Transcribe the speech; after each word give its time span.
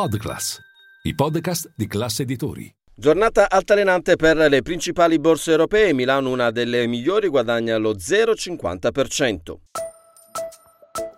Podclass, 0.00 0.58
i 1.02 1.14
podcast 1.14 1.72
di 1.76 1.86
classe 1.86 2.22
editori. 2.22 2.74
Giornata 2.94 3.50
altalenante 3.50 4.16
per 4.16 4.38
le 4.38 4.62
principali 4.62 5.18
borse 5.18 5.50
europee. 5.50 5.92
Milano, 5.92 6.30
una 6.30 6.50
delle 6.50 6.86
migliori, 6.86 7.28
guadagna 7.28 7.76
lo 7.76 7.92
0,50%. 7.92 9.56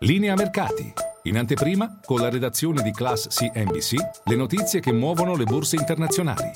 Linea 0.00 0.34
mercati. 0.34 0.92
In 1.22 1.38
anteprima, 1.38 2.00
con 2.04 2.18
la 2.18 2.28
redazione 2.28 2.82
di 2.82 2.90
Class 2.90 3.28
CNBC, 3.28 3.94
le 4.24 4.34
notizie 4.34 4.80
che 4.80 4.90
muovono 4.90 5.36
le 5.36 5.44
borse 5.44 5.76
internazionali. 5.76 6.50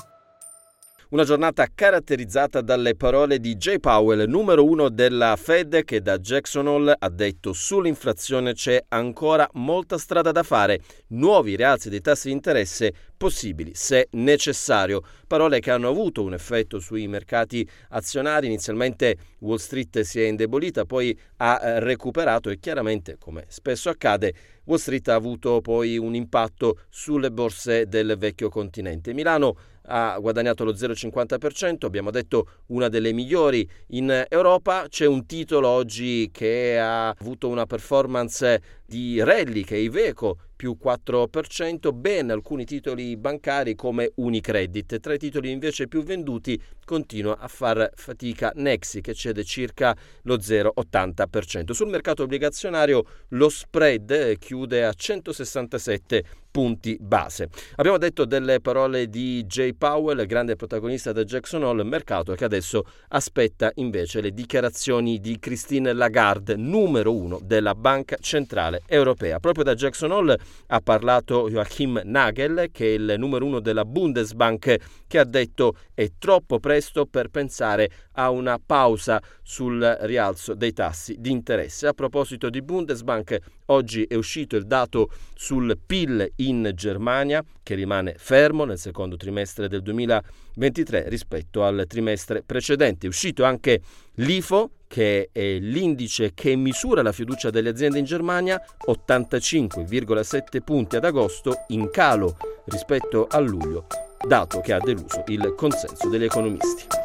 Una 1.09 1.23
giornata 1.23 1.69
caratterizzata 1.73 2.61
dalle 2.63 2.97
parole 2.97 3.39
di 3.39 3.55
Jay 3.55 3.79
Powell, 3.79 4.29
numero 4.29 4.65
uno 4.65 4.89
della 4.89 5.37
Fed, 5.37 5.85
che 5.85 6.03
da 6.03 6.19
Jackson 6.19 6.67
Hole 6.67 6.97
ha 6.99 7.09
detto 7.11 7.53
sull'inflazione 7.53 8.55
c'è 8.55 8.83
ancora 8.89 9.49
molta 9.53 9.99
strada 9.99 10.33
da 10.33 10.43
fare, 10.43 10.81
nuovi 11.11 11.55
rialzi 11.55 11.91
dei 11.91 12.01
tassi 12.01 12.27
di 12.27 12.33
interesse 12.35 12.93
possibili 13.17 13.71
se 13.75 14.09
necessario. 14.13 15.01
Parole 15.29 15.61
che 15.61 15.71
hanno 15.71 15.89
avuto 15.89 16.25
un 16.25 16.35
effetto 16.35 16.81
sui 16.81 17.07
mercati 17.07 17.67
azionari. 17.91 18.47
Inizialmente 18.47 19.17
Wall 19.41 19.59
Street 19.59 20.01
si 20.01 20.21
è 20.21 20.27
indebolita, 20.27 20.87
poi 20.87 21.17
ha 21.37 21.61
eh, 21.63 21.81
recuperato 21.81 22.51
e 22.51 22.59
chiaramente, 22.59 23.17
come 23.17 23.45
spesso 23.47 23.89
accade, 23.91 24.35
Wall 24.65 24.79
Street 24.79 25.07
ha 25.09 25.15
avuto 25.15 25.61
poi 25.61 25.99
un 25.99 26.17
impatto 26.17 26.81
sulle 26.89 27.31
borse 27.31 27.87
del 27.87 28.17
vecchio 28.19 28.49
continente. 28.49 29.15
Milano 29.15 29.57
ha 29.87 30.19
guadagnato 30.19 30.65
lo 30.65 30.73
0,50%, 30.73 31.85
abbiamo 31.85 32.11
detto 32.11 32.47
una 32.67 32.89
delle 32.89 33.13
migliori 33.13 33.69
in 33.89 34.27
Europa. 34.29 34.87
C'è 34.89 35.07
un 35.07 35.27
titolo 35.27 35.69
oggi 35.69 36.31
che 36.33 36.79
ha 36.79 37.09
avuto 37.09 37.49
una 37.49 37.67
performance 37.67 38.61
di 38.87 39.23
rally 39.23 39.65
che 39.65 39.75
è 39.75 39.79
Iveco 39.79 40.39
più 40.57 40.79
4%, 40.83 41.93
ben 41.93 42.31
alcuni 42.31 42.65
titoli 42.65 43.17
bancari 43.17 43.75
come 43.75 44.13
Unicredit. 44.15 44.99
Tra 45.01 45.13
i 45.13 45.19
titoli 45.19 45.51
invece 45.51 45.87
più 45.87 46.03
venduti 46.03 46.61
continua 46.85 47.37
a 47.39 47.49
far 47.49 47.91
fatica 47.95 48.53
Nexi 48.55 49.03
che 49.03 49.13
cede 49.13 49.45
circa 49.45 49.95
lo 50.23 50.37
0,80%. 50.37 51.73
Sul 51.73 51.89
mercato 51.89 52.23
obbligazionario 52.23 53.05
lo 53.29 53.49
spread 53.51 54.39
chiude 54.39 54.85
a 54.85 54.93
167 54.93 56.25
punti 56.51 56.97
base. 56.99 57.51
Abbiamo 57.75 57.99
detto 57.99 58.25
delle 58.25 58.63
parole 58.63 59.11
di 59.11 59.45
Jay 59.45 59.75
Powell, 59.75 60.25
grande 60.25 60.57
protagonista 60.57 61.13
del 61.13 61.27
Jackson 61.27 61.63
Hole, 61.65 61.85
mercato 61.85 62.33
che 62.33 62.45
adesso 62.45 62.87
aspetta 63.09 63.71
invece 63.75 64.23
le 64.23 64.33
dichiarazioni 64.33 65.21
di 65.21 65.39
Christine 65.39 65.93
Lagarde, 65.93 66.57
numero 66.57 67.15
uno 67.15 67.41
della 67.43 67.75
Banca 67.75 68.17
Centrale 68.19 68.76
Europea. 68.87 69.39
Proprio 69.41 69.65
da 69.65 69.75
Jackson 69.75 70.11
Hole 70.11 70.39
ha 70.67 70.81
parlato 70.81 71.49
Joachim 71.49 72.01
Nagel, 72.05 72.69
che 72.73 72.87
è 72.87 72.95
il 72.95 73.15
numero 73.19 73.45
uno 73.45 73.61
della 73.61 73.85
Bundesbank, 73.85 74.77
che 75.07 75.19
ha 75.19 75.25
detto 75.25 75.77
è 75.95 76.11
troppo 76.19 76.59
presto 76.59 77.07
per 77.07 77.29
pensare 77.29 77.91
a 78.13 78.31
una 78.31 78.61
pausa 78.65 79.21
sul 79.43 79.81
rialzo 80.03 80.55
dei 80.55 80.73
tassi 80.73 81.17
di 81.19 81.31
interesse. 81.31 81.87
A 81.87 81.93
proposito 81.93 82.51
di 82.51 82.63
Bundesbank, 82.63 83.39
oggi 83.67 84.05
è 84.05 84.15
uscito 84.15 84.57
il 84.57 84.67
dato 84.67 85.11
sul 85.35 85.79
PIL 85.85 86.33
in 86.37 86.73
Germania, 86.75 87.45
che 87.63 87.75
rimane 87.75 88.15
fermo 88.19 88.65
nel 88.65 88.79
secondo 88.79 89.17
trimestre 89.17 89.69
del 89.69 89.83
2023 89.83 91.09
rispetto 91.09 91.65
al 91.65 91.85
trimestre 91.89 92.43
precedente. 92.43 93.07
È 93.07 93.09
uscito 93.09 93.45
anche 93.45 93.81
l'IFO, 94.15 94.71
che 94.89 95.31
è 95.33 95.59
l'indice 95.59 96.33
che 96.33 96.55
misura 96.55 97.03
la 97.03 97.13
fiducia 97.13 97.51
delle 97.51 97.71
aziende 97.71 97.99
in 97.99 98.05
Germania, 98.05 98.63
85,7 98.87 100.63
punti 100.65 100.97
ad 100.97 101.05
agosto, 101.05 101.65
in 101.69 101.91
calo 101.91 102.37
rispetto 102.67 103.27
a 103.27 103.39
luglio, 103.39 103.87
dato 104.27 104.61
che 104.61 104.73
ha 104.73 104.79
deluso 104.79 105.25
il 105.27 105.55
consenso 105.57 106.09
degli 106.09 106.25
economisti. 106.25 106.96